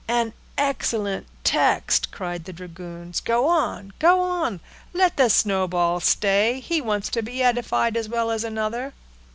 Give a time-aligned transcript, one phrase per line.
[0.07, 3.19] "An excellent text!" cried the dragoons.
[3.19, 8.93] "Go on—go on—let the snowball stay; he wants to be edified as well as another."